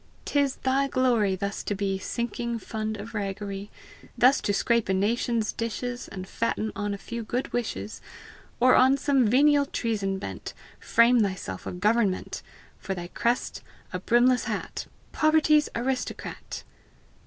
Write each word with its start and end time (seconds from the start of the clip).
'Tis 0.25 0.55
thy 0.55 0.87
glory 0.87 1.35
thus 1.35 1.61
to 1.61 1.75
be 1.75 1.99
Sinking 1.99 2.57
fund 2.57 2.97
of 2.97 3.13
raggery! 3.13 3.69
Thus 4.17 4.41
to 4.41 4.51
scrape 4.51 4.89
a 4.89 4.95
nation's 4.95 5.51
dishes, 5.53 6.07
And 6.07 6.27
fatten 6.27 6.71
on 6.75 6.95
a 6.95 6.97
few 6.97 7.21
good 7.21 7.53
wishes! 7.53 8.01
Or, 8.59 8.73
on 8.75 8.97
some 8.97 9.27
venial 9.27 9.67
treason 9.67 10.17
bent, 10.17 10.55
Frame 10.79 11.19
thyself 11.19 11.67
a 11.67 11.71
government, 11.71 12.41
For 12.79 12.95
thy 12.95 13.09
crest 13.09 13.61
a 13.93 13.99
brirnless 13.99 14.45
hat, 14.45 14.87
Poverty's 15.11 15.69
aristocrat! 15.75 16.63